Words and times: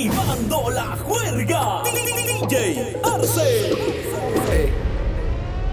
activando 0.00 0.70
la 0.70 0.96
juerga. 0.96 1.82
DJ 1.84 2.96
Arce. 3.04 3.70
Ey, 4.50 4.72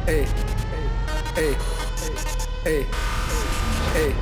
ey, 0.07 0.25
ey, 1.38 1.55
ey, 2.65 2.85
ey. 3.95 4.16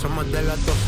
Somos 0.00 0.30
de 0.30 0.42
las 0.42 0.64
12, 0.64 0.78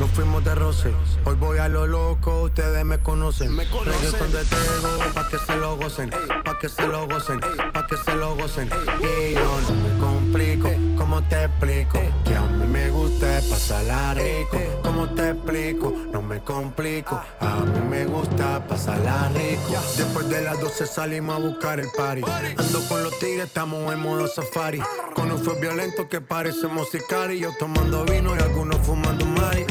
nos 0.00 0.10
fuimos 0.10 0.44
de 0.44 0.54
roce. 0.56 0.92
Hoy 1.24 1.36
voy 1.36 1.58
a 1.58 1.68
lo 1.68 1.86
loco, 1.86 2.42
ustedes 2.42 2.84
me 2.84 2.98
conocen. 2.98 3.54
Me 3.54 3.68
conocen. 3.68 4.32
de 4.32 4.44
Tego, 4.44 4.98
pa' 5.14 5.28
que 5.28 5.38
se 5.38 5.56
lo 5.56 5.76
gocen, 5.76 6.10
pa' 6.44 6.58
que 6.58 6.68
se 6.68 6.86
lo 6.88 7.06
gocen, 7.06 7.40
pa' 7.72 7.86
que 7.86 7.96
se 7.96 8.16
lo 8.16 8.34
gocen. 8.34 8.68
Y 9.00 9.34
yo 9.34 9.60
no 9.68 9.74
me 9.82 9.98
complico, 10.00 10.68
¿cómo 11.06 11.22
te 11.22 11.44
explico? 11.44 12.00
Que 12.24 12.34
a 12.34 12.42
mí 12.42 12.66
me 12.66 12.90
gusta 12.90 13.40
pasarla 13.48 14.14
rico. 14.14 14.58
¿Cómo 14.82 15.08
te 15.10 15.30
explico? 15.30 15.92
No 16.12 16.20
me 16.20 16.40
complico, 16.40 17.20
a 17.40 17.60
mí 17.60 17.80
me 17.88 18.06
gusta 18.06 18.66
pasarla 18.66 19.28
rico. 19.28 19.80
Después 19.96 20.28
de 20.28 20.42
las 20.42 20.60
12 20.60 20.86
salimos 20.86 21.36
a 21.36 21.38
buscar 21.38 21.78
el 21.78 21.88
party. 21.96 22.22
Ando 22.58 22.88
con 22.88 23.04
los 23.04 23.16
tigres, 23.20 23.46
estamos 23.46 23.92
en 23.92 24.00
modo 24.00 24.26
safari. 24.26 24.82
Con 25.14 25.30
un 25.30 25.38
fue 25.38 25.60
violento 25.60 26.08
que 26.08 26.20
parece 26.20 26.66
y 26.66 27.38
Yo 27.38 27.52
tomando 27.58 28.04
vino 28.04 28.34
y 28.34 28.40
algunos 28.40 28.78
fumando 28.78 29.24
mari. 29.26 29.64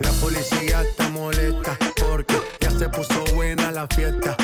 La 0.00 0.10
policía 0.20 0.82
está 0.82 1.08
molesta 1.08 1.78
porque 2.06 2.38
ya 2.60 2.70
se 2.70 2.88
puso 2.90 3.24
buena 3.34 3.72
la 3.72 3.86
fiesta. 3.86 4.36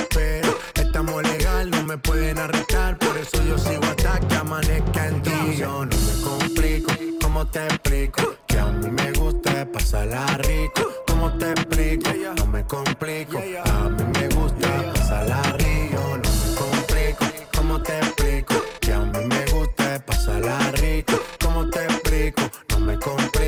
Legal, 1.23 1.71
no 1.71 1.83
me 1.85 1.99
pueden 1.99 2.39
arrestar. 2.39 2.99
Por 2.99 3.17
eso 3.17 3.43
yo 3.45 3.59
sigo 3.59 3.85
hasta 3.85 4.21
que 4.21 4.35
amanezca 4.35 5.09
en 5.09 5.23
ti. 5.23 5.31
No 5.61 5.87
me 5.87 6.23
complico, 6.23 6.93
¿cómo 7.21 7.47
te 7.47 7.65
explico? 7.67 8.35
Que 8.47 8.59
a 8.59 8.67
mí 8.67 8.91
me 8.91 9.13
gusta 9.13 9.67
pasarla 9.73 10.27
rico. 10.39 10.83
¿Cómo 11.07 11.33
te 11.39 11.51
explico? 11.51 12.11
No 12.37 12.47
me 12.47 12.65
complico, 12.65 13.39
a 13.39 13.89
mí 13.89 14.05
me 14.19 14.29
gusta 14.35 14.93
pasarla 14.95 15.43
rico. 15.59 16.19
No 16.19 16.21
me 16.21 16.55
complico, 16.57 17.25
¿cómo 17.57 17.83
te 17.83 17.99
explico? 17.99 18.55
Que 18.81 18.93
a 18.93 18.99
mí 19.01 19.25
me 19.27 19.45
gusta 19.47 20.05
pasarla 20.07 20.59
rico. 20.73 21.15
¿Cómo 21.43 21.69
te 21.71 21.85
explico? 21.85 22.43
No 22.71 22.81
me 22.81 22.99
complico, 22.99 23.42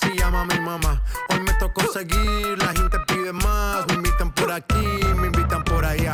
si 0.00 0.16
llama 0.18 0.44
mi 0.44 0.58
mamá. 0.60 1.02
Hoy 1.28 1.40
me 1.40 1.52
tocó 1.54 1.80
seguir, 1.92 2.58
la 2.58 2.72
gente 2.72 2.98
pide 3.06 3.32
más. 3.32 3.86
Me 3.88 3.94
invitan 3.94 4.32
por 4.32 4.50
aquí, 4.50 4.86
me 5.16 5.26
invitan 5.26 5.64
por 5.64 5.84
allá. 5.84 6.12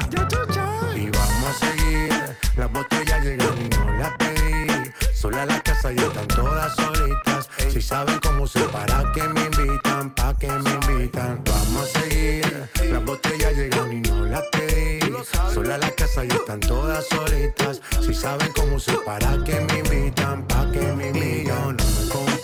Y 0.95 1.11
vamos 1.11 1.51
a 1.51 1.67
seguir, 1.67 2.37
las 2.57 2.73
botellas 2.73 3.25
llegan 3.25 3.59
y 3.59 3.69
no 3.69 3.93
las 3.99 4.13
pedí. 4.17 4.93
Sola 5.13 5.47
la 5.47 5.61
casa 5.61 5.93
y 5.93 5.97
están 5.97 6.29
todas 6.29 6.75
solitas. 6.77 7.49
Si 7.71 7.81
saben 7.81 8.19
cómo 8.21 8.47
se 8.47 8.61
para 8.65 9.11
que 9.13 9.23
me 9.23 9.45
invitan, 9.47 10.15
pa' 10.15 10.35
que 10.39 10.48
me 10.48 10.71
invitan. 10.71 11.43
Vamos 11.45 11.95
a 11.95 12.01
seguir, 12.01 12.69
las 12.91 13.05
botellas 13.05 13.57
llegan 13.57 13.93
y 13.93 14.01
no 14.01 14.25
las 14.27 14.43
pedí. 14.53 15.01
Sola 15.53 15.79
la 15.79 15.91
casa 15.93 16.25
y 16.25 16.29
están 16.29 16.61
todas 16.61 17.07
solitas. 17.09 17.81
Si 18.01 18.15
saben 18.15 18.53
cómo 18.55 18.79
se 18.79 18.93
para 18.98 19.43
que 19.45 19.61
me 19.61 19.79
invitan, 19.79 20.47
pa' 20.47 20.71
que 20.71 20.93
me 20.93 21.09
invitan. 21.09 21.77
No 22.13 22.23
me 22.27 22.44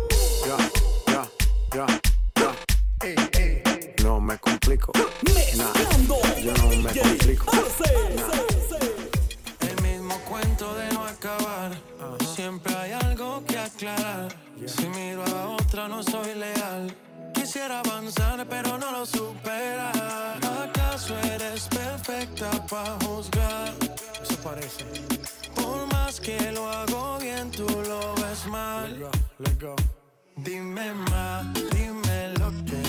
Dime 30.37 30.93
más, 30.93 31.45
dime 31.71 32.33
lo 32.39 32.49
que. 32.65 32.81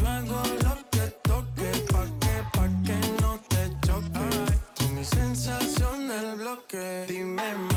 Yo 0.00 0.08
hago 0.08 0.42
lo 0.64 0.74
que 0.90 1.04
toque, 1.22 1.70
pa' 1.92 2.06
que, 2.20 2.34
pa' 2.52 2.70
que 2.86 2.98
no 3.20 3.38
te 3.48 3.62
choque. 3.86 4.28
Mi 4.94 5.04
sensación 5.04 6.08
del 6.08 6.36
bloque. 6.36 7.04
Dime 7.08 7.54
más, 7.56 7.71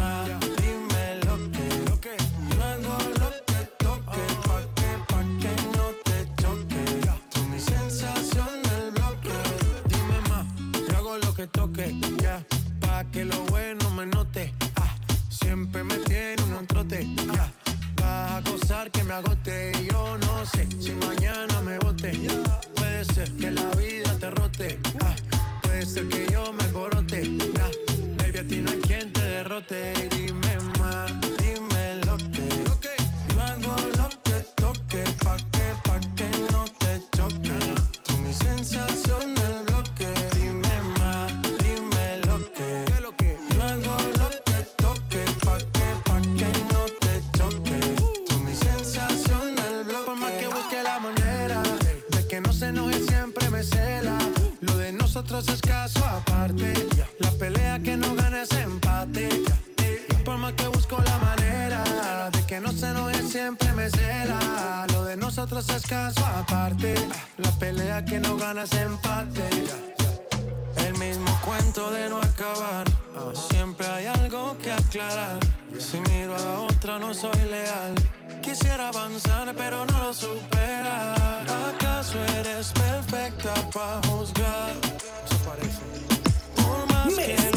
un 16.58 16.68
trote, 16.68 17.08
ya. 17.34 17.52
Vas 17.98 18.32
a 18.32 18.42
gozar 18.50 18.92
que 18.92 19.04
me 19.04 19.14
agote. 19.14 19.72
Yo 19.92 20.18
no 20.18 20.46
sé 20.46 20.68
si 20.80 20.92
mañana 20.92 21.62
me 21.62 21.78
bote. 21.80 22.12
Puede 22.76 23.06
ser 23.06 23.32
que 23.34 23.52
la 23.52 23.70
vida 23.76 24.18
te 24.20 24.30
rote. 24.30 24.80
Ah, 25.02 25.16
puede 25.62 25.86
ser 25.86 26.08
que 26.08 26.28
yo 26.32 26.54
me 26.54 26.66
corote. 26.72 27.24
Ya, 27.56 27.70
baby, 28.18 28.38
a 28.40 28.48
ti 28.48 28.58
no 28.58 28.72
quien 28.88 29.12
te 29.12 29.22
derrote. 29.22 29.94
Dime 30.16 30.45
aclarar. 74.96 75.40
Si 75.78 76.00
miro 76.00 76.36
a 76.36 76.62
otra, 76.62 77.00
no 77.00 77.14
soy 77.14 77.38
leal. 77.50 77.96
Quisiera 78.42 78.90
avanzar, 78.90 79.54
pero 79.56 79.86
no 79.86 80.04
lo 80.04 80.14
supera. 80.14 81.42
¿Acaso 81.70 82.18
eres 82.40 82.72
perfecta 82.72 83.54
para 83.74 84.02
juzgar? 84.08 84.72
Eso 85.26 85.38
parece. 85.46 85.82
Por 86.56 86.94
más 86.94 87.14
que 87.14 87.26
bien. 87.28 87.52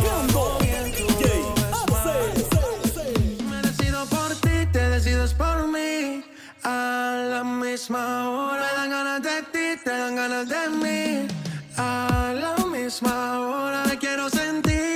Arce. 1.73 3.05
Me 3.45 3.63
decido 3.63 4.05
por 4.07 4.35
ti, 4.37 4.67
te 4.73 4.91
decides 4.91 5.33
por 5.35 5.67
mí. 5.69 6.25
A 6.65 7.29
la 7.31 7.45
misma 7.45 8.31
hora. 8.31 8.67
Me 8.67 8.79
dan 8.79 8.91
ganas 8.91 9.23
de 9.23 9.43
ti, 9.53 9.83
te 9.85 9.91
dan 9.91 10.17
ganas 10.17 10.49
de 10.49 10.69
mí. 10.71 11.29
A 11.77 12.35
la 12.35 12.67
misma 12.67 13.39
hora 13.39 13.85
me 13.87 13.97
quiero 13.97 14.29
sentir 14.29 14.88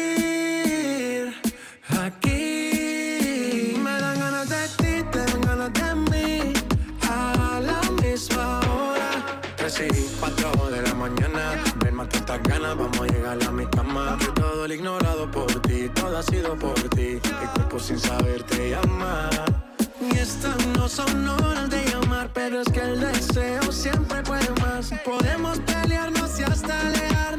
ganas, 12.62 12.76
vamos 12.76 13.00
a 13.00 13.06
llegar 13.12 13.42
a 13.42 13.50
mi 13.50 13.66
cama. 13.66 14.16
Que 14.18 14.26
todo 14.40 14.64
el 14.64 14.72
ignorado 14.72 15.30
por 15.30 15.46
ti, 15.62 15.88
todo 15.94 16.18
ha 16.18 16.22
sido 16.22 16.56
por 16.56 16.74
ti. 16.90 17.20
El 17.42 17.48
cuerpo 17.54 17.78
sin 17.78 17.98
saber 17.98 18.42
te 18.44 18.70
llama. 18.70 19.30
Y 20.00 20.18
estas 20.18 20.66
no 20.68 20.88
son 20.88 21.28
horas 21.28 21.70
de 21.70 21.84
llamar, 21.84 22.30
pero 22.32 22.60
es 22.60 22.68
que 22.68 22.80
el 22.80 23.00
deseo 23.00 23.70
siempre 23.70 24.22
puede 24.22 24.48
más. 24.60 24.92
Podemos 25.04 25.58
pelearnos 25.60 26.40
y 26.40 26.42
hasta 26.42 26.80
alejarnos, 26.80 27.31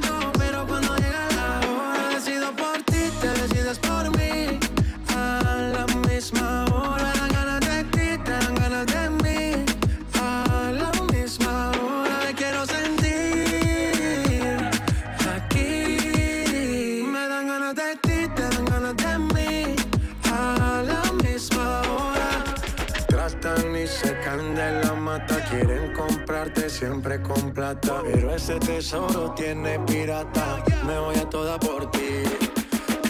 siempre 27.13 27.21
con 27.21 27.51
plata. 27.53 28.01
Pero 28.03 28.33
ese 28.33 28.59
tesoro 28.59 29.31
tiene 29.35 29.79
pirata, 29.79 30.63
me 30.85 30.97
voy 30.99 31.15
a 31.15 31.29
toda 31.29 31.59
por 31.59 31.89
ti. 31.91 32.23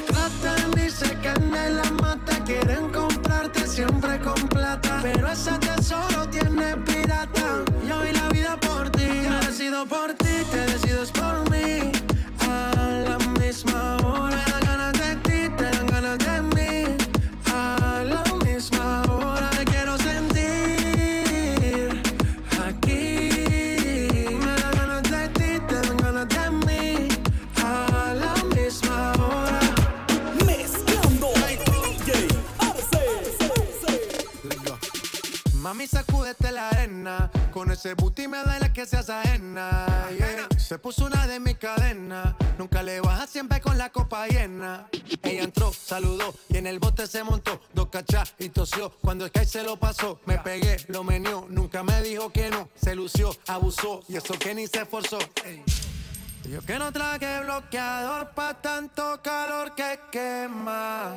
Tratan 0.08 0.72
y 0.78 0.90
se 0.90 1.16
de 1.16 1.70
la 1.70 1.90
mata, 2.02 2.44
quieren 2.46 2.90
comprarte 2.90 3.68
siempre 3.68 4.20
con 4.20 4.48
plata. 4.50 5.00
Pero 5.02 5.28
ese 5.28 5.52
tesoro 5.60 6.28
tiene 6.30 6.76
pirata. 6.78 7.64
Yo 7.88 7.98
doy 7.98 8.12
la 8.12 8.30
vida 8.30 8.58
por 8.60 8.90
ti, 8.90 9.06
me 9.06 9.46
decido 9.46 9.86
por 9.86 10.14
ti, 10.14 10.44
te 10.52 10.66
decides 10.72 11.12
por 11.12 11.50
mí. 11.50 11.53
Ese 37.74 37.96
booty 37.96 38.28
me 38.28 38.38
da 38.38 38.60
la 38.60 38.72
que 38.72 38.86
seas 38.86 39.10
ajena. 39.10 40.08
yeah. 40.18 40.48
Se 40.58 40.78
puso 40.78 41.06
una 41.06 41.28
de 41.28 41.40
mis 41.40 41.58
cadenas. 41.58 42.36
Nunca 42.58 42.84
le 42.84 43.02
baja 43.02 43.28
siempre 43.28 43.60
con 43.62 43.78
la 43.78 43.90
copa 43.90 44.28
llena. 44.28 44.88
Ella 45.24 45.44
entró, 45.44 45.74
saludó 45.74 46.34
y 46.50 46.58
en 46.58 46.68
el 46.68 46.80
bote 46.80 47.08
se 47.08 47.24
montó. 47.24 47.60
Dos 47.74 47.88
cachas 47.88 48.34
y 48.38 48.50
tosió. 48.50 48.92
Cuando 49.02 49.26
el 49.26 49.32
Sky 49.32 49.46
se 49.46 49.64
lo 49.64 49.78
pasó, 49.78 50.20
me 50.26 50.38
pegué, 50.38 50.78
lo 50.88 51.04
menió. 51.04 51.48
Nunca 51.50 51.84
me 51.84 52.02
dijo 52.02 52.32
que 52.32 52.50
no. 52.50 52.70
Se 52.76 52.96
lució, 52.96 53.36
abusó 53.48 54.02
y 54.08 54.18
eso 54.18 54.36
que 54.38 54.54
ni 54.54 54.68
se 54.68 54.82
esforzó. 54.82 55.20
Ey. 55.44 55.64
Yo 56.50 56.62
que 56.62 56.78
no 56.78 56.92
traje 56.92 57.40
bloqueador 57.42 58.32
pa' 58.32 58.62
tanto 58.62 59.20
calor 59.24 59.74
que 59.76 60.00
quema. 60.12 61.16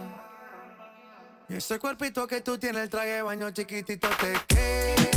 Y 1.48 1.54
ese 1.54 1.78
cuerpito 1.78 2.26
que 2.26 2.40
tú 2.40 2.58
tienes, 2.58 2.84
el 2.84 2.90
traje 2.90 3.08
de 3.08 3.22
baño 3.22 3.50
chiquitito 3.50 4.08
te 4.20 4.32
queda. 4.48 5.15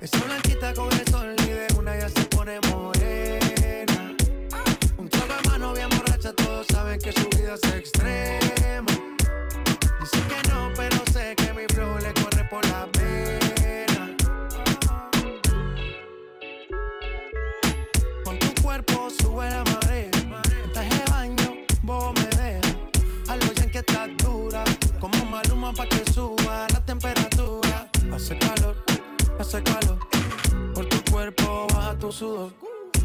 Esa 0.00 0.18
blanquita 0.24 0.72
con 0.72 0.90
el 0.92 1.06
sol 1.08 1.36
y 1.46 1.78
una 1.78 1.98
ya 1.98 2.08
se 2.08 2.22
pone 2.24 2.58
morena. 2.70 4.16
Un 4.96 5.08
trago 5.10 5.34
de 5.34 5.48
mano 5.50 5.74
bien 5.74 5.90
borracha, 5.90 6.32
todos 6.32 6.66
saben 6.68 6.98
que 6.98 7.12
su 7.12 7.28
vida 7.28 7.54
es 7.54 7.74
extrema. 7.74 7.99
Sudor. 32.20 32.52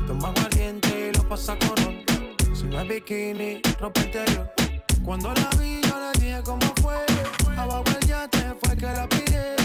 Toma 0.08 0.34
caliente 0.34 0.90
y 1.10 1.18
lo 1.18 1.24
pasa 1.30 1.58
con 1.58 1.78
ron. 1.78 2.04
Si 2.54 2.66
no 2.66 2.82
es 2.82 2.88
bikini, 2.90 3.62
ropa 3.80 4.02
interior. 4.02 4.52
Cuando 5.06 5.34
la 5.34 5.50
vi, 5.58 5.80
yo 5.82 5.96
le 6.04 6.20
dije 6.20 6.42
cómo 6.44 6.68
fue. 6.82 6.98
Abajo 7.56 7.86
el 7.98 8.08
yate 8.08 8.44
fue 8.62 8.76
que 8.76 8.86
la 8.86 9.08
pide. 9.08 9.56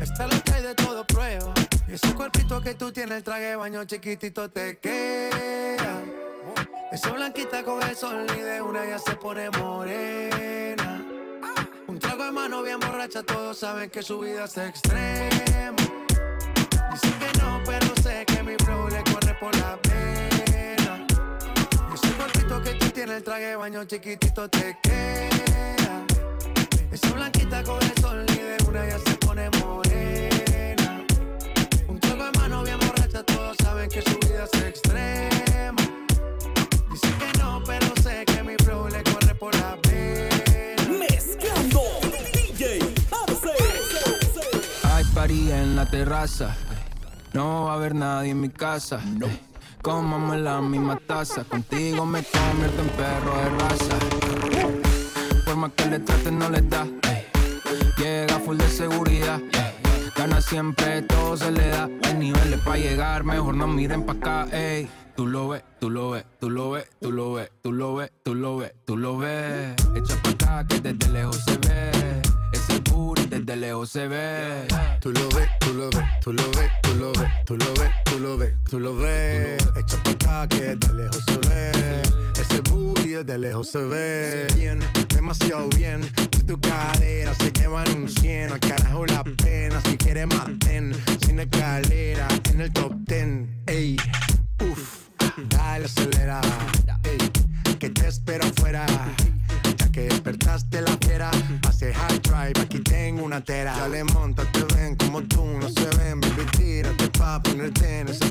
Esta 0.00 0.28
lo 0.28 0.34
hay 0.54 0.62
de 0.62 0.74
todo 0.76 1.04
prueba. 1.06 1.52
Y 1.88 1.94
ese 1.94 2.14
cuerpito 2.14 2.60
que 2.60 2.74
tú 2.74 2.92
tienes, 2.92 3.18
el 3.18 3.24
traje 3.24 3.56
baño 3.56 3.84
chiquitito 3.84 4.48
te 4.48 4.78
queda. 4.78 6.02
Esa 6.92 7.10
blanquita 7.10 7.64
con 7.64 7.82
el 7.82 7.96
sol 7.96 8.26
y 8.38 8.40
de 8.40 8.62
una 8.62 8.86
ya 8.86 8.98
se 9.00 9.16
pone 9.16 9.50
morena. 9.50 11.04
Un 11.88 11.98
trago 11.98 12.24
de 12.26 12.30
mano 12.30 12.62
bien 12.62 12.78
borracha, 12.78 13.24
todos 13.24 13.58
saben 13.58 13.90
que 13.90 14.02
su 14.02 14.20
vida 14.20 14.44
es 14.44 14.56
extrema. 14.56 15.76
Dicen 16.92 17.14
que 17.18 17.38
no, 17.40 17.60
pero 17.66 17.86
sé 18.02 18.24
que 18.26 18.29
por 19.40 19.56
la 19.56 19.76
pena. 19.80 21.06
Y 21.90 21.94
ese 21.94 22.12
cuerpito 22.14 22.62
que 22.62 22.74
tú 22.74 22.90
tienes, 22.90 23.16
el 23.16 23.22
traje 23.24 23.46
de 23.46 23.56
baño 23.56 23.84
chiquitito 23.84 24.48
te 24.50 24.76
queda. 24.82 26.04
Esa 26.92 27.10
blanquita 27.12 27.62
con 27.62 27.82
el 27.82 27.94
sol 28.00 28.26
y 28.28 28.34
de 28.34 28.56
una 28.68 28.86
ya 28.86 28.98
se 28.98 29.14
pone 29.16 29.48
morena. 29.60 31.04
Un 31.88 31.98
trago 31.98 32.24
de 32.24 32.38
mano 32.38 32.62
bien 32.62 32.78
borracha, 32.80 33.22
todos 33.22 33.56
saben 33.62 33.88
que 33.88 34.02
su 34.02 34.18
vida 34.18 34.44
es 34.52 34.62
extrema. 34.62 35.82
Dicen 36.92 37.18
que 37.18 37.38
no, 37.38 37.62
pero 37.66 37.86
sé 38.02 38.24
que 38.26 38.42
mi 38.42 38.56
flow 38.62 38.88
le 38.88 39.02
corre 39.04 39.34
por 39.34 39.54
la 39.54 39.76
pena. 39.80 40.98
Mezclando 40.98 41.80
DJ 42.34 42.80
Arce. 43.10 43.54
Hay 44.92 45.04
party 45.14 45.50
en 45.50 45.76
la 45.76 45.86
terraza. 45.86 46.56
No 47.32 47.64
va 47.66 47.72
a 47.72 47.74
haber 47.74 47.94
nadie 47.94 48.30
en 48.30 48.40
mi 48.40 48.48
casa. 48.48 49.00
Comamos 49.82 50.34
en 50.34 50.44
la 50.44 50.60
misma 50.60 50.96
taza. 50.96 51.44
Contigo 51.44 52.04
me 52.04 52.22
convierto 52.22 52.82
en 52.82 52.88
perro 52.88 53.34
de 53.36 53.48
raza. 53.50 53.98
Por 55.44 55.56
más 55.56 55.72
que 55.72 55.86
le 55.86 56.00
traten, 56.00 56.38
no 56.38 56.50
les 56.50 56.68
da. 56.68 56.86
ey. 57.02 57.26
Llega 57.96 58.38
full 58.40 58.56
de 58.56 58.68
seguridad. 58.68 59.40
ey. 59.40 60.10
Gana 60.16 60.40
siempre, 60.40 61.02
todo 61.02 61.36
se 61.36 61.50
le 61.52 61.68
da. 61.68 61.88
Hay 62.04 62.14
niveles 62.14 62.60
para 62.60 62.78
llegar, 62.78 63.24
mejor 63.24 63.54
no 63.54 63.66
miren 63.68 64.04
pa' 64.04 64.12
acá. 64.12 64.48
Ey. 64.52 64.88
Tú 65.16 65.26
lo 65.26 65.48
ves, 65.48 65.62
tú 65.78 65.88
lo 65.90 66.10
ves, 66.10 66.24
tú 66.40 66.50
lo 66.50 66.70
ves, 66.72 66.88
tú 67.00 67.12
lo 67.12 67.34
ves, 67.34 67.50
tú 67.62 67.72
lo 67.72 67.94
ves, 67.94 68.12
tú 68.24 68.34
lo 68.34 68.56
ves, 68.56 68.72
tú 68.84 68.96
lo 68.96 69.18
ves. 69.18 69.74
Echa 69.94 70.16
pa' 70.22 70.30
acá 70.30 70.66
que 70.66 70.80
desde 70.80 71.08
lejos 71.12 71.36
se 71.44 71.56
ve. 71.58 72.29
Desde 73.30 73.54
lejos 73.54 73.90
se 73.90 74.08
ve. 74.08 74.66
Tú 75.00 75.12
lo 75.12 75.28
ves, 75.28 75.48
tú 75.60 75.72
lo 75.72 75.88
ves, 75.88 76.04
tú 76.20 76.32
lo 76.32 76.50
ves, 76.50 76.70
tú 76.82 76.94
lo 76.94 77.12
ves, 77.12 77.32
tú 77.44 77.56
lo 77.56 77.72
ves, 77.74 77.92
tú 78.04 78.18
lo 78.18 78.36
ves, 78.36 78.54
tú 78.68 78.80
lo 78.80 78.96
ves. 78.96 79.62
Echa 79.76 80.02
pa' 80.02 80.42
acá 80.42 80.48
que 80.48 80.74
de 80.74 80.94
lejos 80.94 81.24
se 81.24 81.38
ve. 81.48 82.02
Ese 82.40 82.60
booty 82.62 83.22
de 83.22 83.38
lejos 83.38 83.68
se 83.70 83.78
ve. 83.78 84.48
Bien, 84.56 84.80
demasiado 85.14 85.68
bien. 85.76 86.02
Si 86.32 86.42
tu 86.42 86.60
cadera 86.60 87.32
se 87.34 87.52
llevan 87.52 87.88
un 87.94 88.08
100, 88.08 88.50
al 88.50 88.58
carajo 88.58 89.06
la 89.06 89.22
pena. 89.22 89.80
Si 89.84 89.96
quieres 89.96 90.26
maten, 90.26 90.92
sin 91.24 91.38
escalera, 91.38 92.26
en 92.52 92.60
el 92.62 92.72
top 92.72 92.94
10. 93.06 93.48
Ey, 93.66 93.96
uff, 94.68 95.08
dale 95.50 95.84
acelera. 95.84 96.40
Ey, 97.04 97.18
que 97.78 97.90
te 97.90 98.08
espero 98.08 98.44
afuera. 98.44 98.84
Ya 99.76 99.92
que 99.92 100.02
despertaste 100.02 100.82
la 100.82 100.96
tera. 103.40 103.76
Dale, 103.76 104.04
monta, 104.04 104.44
te 104.52 104.64
ven 104.74 104.96
como 104.96 105.22
tú, 105.22 105.44
no 105.44 105.68
se 105.68 105.88
ven, 105.98 106.20
baby, 106.20 106.46
tírate 106.56 107.08
pa' 107.08 107.42
ponerte 107.42 108.00
en 108.00 108.08
ese 108.08 108.30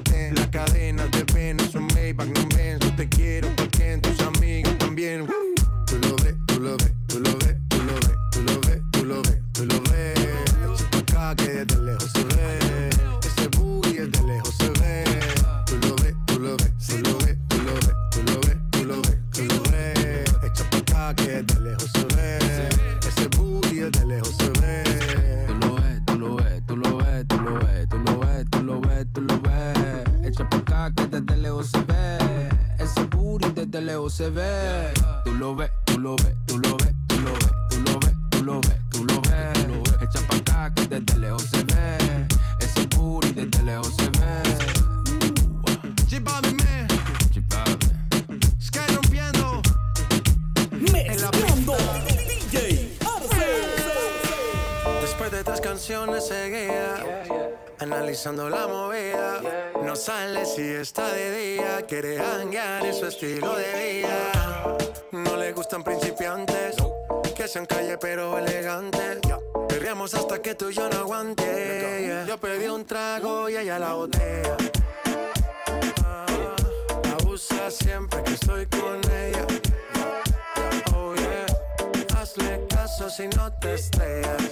Tú 35.25 35.33
lo 35.33 35.55
ves, 35.55 35.71
tú 35.85 35.99
lo 35.99 36.15
ves, 36.15 36.35
tú 36.45 36.57
lo 36.59 36.77
ves, 36.77 36.93
tú 37.07 37.19
lo 37.21 37.33
ves, 37.33 37.51
tú 37.69 37.81
lo 37.83 37.99
ves, 37.99 38.15
tú 38.29 38.43
lo 38.43 38.61
ves, 38.61 38.79
tú 38.89 39.05
lo 39.05 39.21
ves. 39.21 40.01
Echa 40.01 40.19
pa' 40.27 40.35
verdad 40.35 40.73
que 40.73 40.87
desde 40.87 41.19
lejos 41.19 41.43
se 41.43 41.63
ve. 41.63 42.27
Ese 42.59 42.87
booty 42.95 43.31
desde 43.31 43.63
lejos 43.63 43.95
se 43.95 44.03
ve. 44.03 44.19
Balvin, 46.21 46.57
man. 46.57 46.87
Chipave. 47.31 47.77
Sky 48.59 48.79
rompiendo. 48.93 49.61
Mezclando 50.91 51.77
DJ 52.27 52.97
Arce. 53.05 53.47
Después 55.01 55.31
de 55.31 55.43
tres 55.43 55.61
canciones 55.61 56.27
seguidas, 56.27 57.01
analizando 57.79 58.49
la 58.49 58.67
movida, 58.67 59.41
no 59.89 59.95
sale 59.95 60.45
si 60.45 60.61
está 60.61 61.11
de 61.13 61.31
día, 61.31 61.83
quiere 61.87 62.19
hanguear 62.19 62.85
en 62.85 62.93
su 62.93 63.07
estilo 63.07 63.55
de 63.55 64.01
vida. 64.03 64.77
No 65.11 65.35
le 65.35 65.51
gustan 65.51 65.83
principiantes, 65.83 66.75
que 67.35 67.47
sean 67.47 67.65
calle 67.65 67.97
pero 67.97 68.37
elegantes. 68.37 69.17
Perreamos 69.67 70.13
hasta 70.13 70.39
que 70.43 70.53
tú 70.53 70.69
y 70.69 70.75
yo 70.75 70.87
no 70.89 70.97
aguante. 70.97 72.23
Yo 72.27 72.37
pedí 72.37 72.67
un 72.67 72.85
trago 72.85 73.49
y 73.49 73.57
ella 73.57 73.79
la 73.79 73.93
botella. 73.93 74.57
Ah, 76.05 76.27
Abusa 77.19 77.71
siempre 77.71 78.23
que 78.25 78.33
estoy 78.33 78.67
con 78.67 79.01
ella. 79.11 79.47
Oh 80.93 81.15
yeah, 81.15 81.47
hazle 82.15 82.63
caso 82.69 83.09
si 83.09 83.27
no 83.29 83.51
te 83.53 83.73
estrellas. 83.73 84.51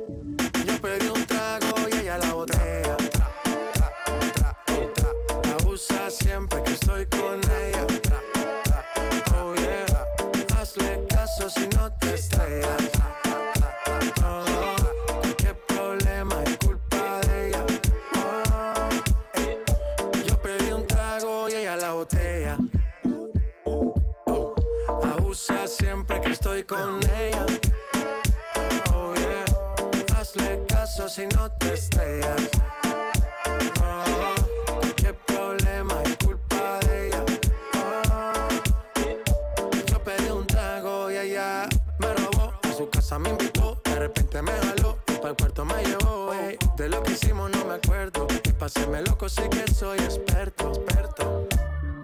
si 31.11 31.27
no 31.35 31.51
te 31.51 31.73
estrellas. 31.73 32.49
Oh, 33.83 34.79
qué 34.95 35.13
problema 35.13 36.01
es 36.05 36.15
culpa 36.25 36.79
de 36.85 37.07
ella. 37.07 37.25
Oh, 37.75 38.47
yo 39.87 40.01
pedí 40.01 40.29
un 40.29 40.47
trago 40.47 41.11
y 41.11 41.17
ella 41.17 41.67
me 41.99 42.13
robó. 42.13 42.53
A 42.63 42.73
su 42.73 42.89
casa 42.89 43.19
me 43.19 43.31
invitó, 43.31 43.81
de 43.83 43.95
repente 43.95 44.41
me 44.41 44.53
jaló. 44.53 44.99
Para 45.05 45.31
el 45.31 45.35
puerto 45.35 45.65
me 45.65 45.83
llevó, 45.83 46.33
ey. 46.33 46.57
De 46.77 46.87
lo 46.87 47.03
que 47.03 47.11
hicimos 47.11 47.51
no 47.51 47.65
me 47.65 47.73
acuerdo. 47.73 48.25
Y 48.45 48.53
pa' 48.53 48.67
hacerme 48.67 49.01
loco 49.01 49.27
sí 49.27 49.43
que 49.49 49.69
soy 49.69 49.99
experto, 49.99 50.69
experto. 50.69 51.45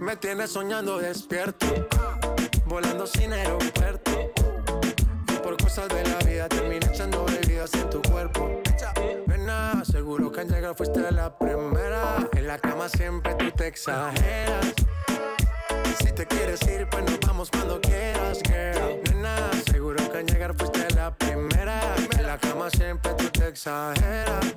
Me 0.02 0.18
tienes 0.18 0.52
soñando 0.52 0.98
despierto, 0.98 1.66
volando 2.66 3.08
sin 3.08 3.32
aeropuerto. 3.32 4.12
Y 5.30 5.34
por 5.38 5.56
cosas 5.56 5.88
de 5.88 6.04
la 6.04 6.17
fuiste 10.74 11.12
la 11.12 11.38
primera. 11.38 12.28
En 12.34 12.48
la 12.48 12.58
cama 12.58 12.90
siempre 12.90 13.34
tú 13.36 13.52
te 13.52 13.68
exageras. 13.68 14.74
Si 16.00 16.12
te 16.12 16.26
quieres 16.26 16.62
ir, 16.68 16.88
pues 16.90 17.04
nos 17.04 17.20
vamos 17.22 17.50
cuando 17.52 17.80
quieras, 17.82 18.40
girl. 18.44 19.02
Nena, 19.06 19.50
seguro 19.70 19.98
que 20.12 20.18
al 20.18 20.26
llegar 20.26 20.56
fuiste 20.58 20.88
la 20.96 21.14
primera. 21.16 21.80
En 22.18 22.26
la 22.26 22.38
cama 22.38 22.70
siempre 22.70 23.14
tú 23.14 23.30
te 23.30 23.48
exageras. 23.48 24.54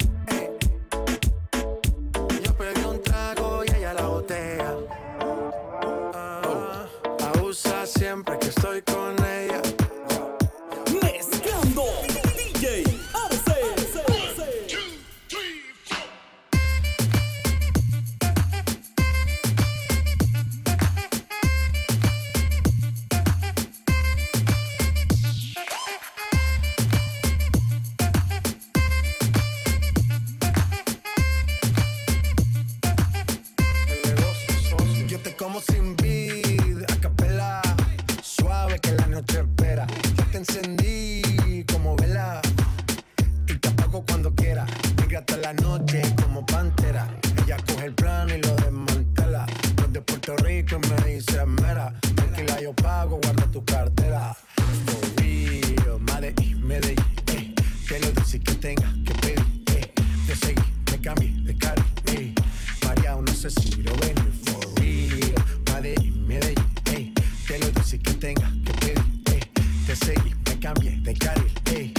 Que 67.50 67.58
lo 67.58 67.68
dice 67.72 67.98
que 67.98 68.12
tenga 68.12 68.48
que 68.64 68.72
pedir, 68.74 68.98
eh. 69.32 69.40
Te 69.84 69.96
seguí, 69.96 70.36
me 70.46 70.60
cambié 70.60 71.00
de 71.00 71.14
carril, 71.14 71.52
eh. 71.72 71.92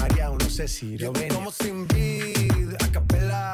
María, 0.00 0.30
no 0.30 0.48
sé 0.48 0.66
si 0.66 0.96
lo 0.96 1.12
ven. 1.12 1.28
Como 1.28 1.52
sin 1.52 1.86
vid, 1.88 2.72
a 2.82 2.90
capela. 2.90 3.52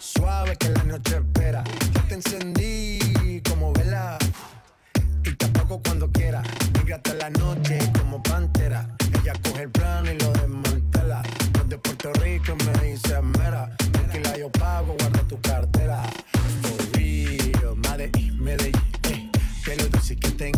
Suave 0.00 0.56
que 0.56 0.68
la 0.70 0.82
noche 0.82 1.18
espera. 1.18 1.62
Yo 1.94 2.02
te 2.08 2.14
encendí 2.14 3.40
como 3.48 3.72
vela 3.72 4.18
y 5.24 5.32
te 5.32 5.44
apago 5.46 5.80
cuando 5.80 6.10
quiera. 6.10 6.42
Hasta 6.92 7.14
la 7.14 7.30
noche 7.30 7.78
como 7.96 8.20
pantera. 8.24 8.84
Ella 9.22 9.34
coge 9.44 9.62
el 9.62 9.70
plano 9.70 10.10
y 10.10 10.18
lo 10.18 10.32
desmantela. 10.32 11.22
Los 11.54 11.68
de 11.68 11.78
Puerto 11.78 12.12
Rico 12.14 12.56
me 12.56 12.90
dice 12.90 13.22
mera. 13.38 13.76
Tranquila, 13.92 14.36
yo 14.36 14.50
pago, 14.50 14.96
guarda 14.98 15.22
tu 15.28 15.40
cartera. 15.40 16.02
For 16.62 16.98
real, 16.98 17.76
Medellín, 17.76 18.42
Medellín, 18.42 18.82
eh. 19.04 19.30
Que 19.64 19.76
lo 19.76 19.86
dice 19.86 20.16
que 20.16 20.30
tenga 20.30 20.49